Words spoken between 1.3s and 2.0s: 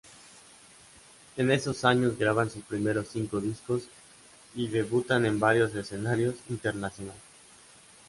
En esos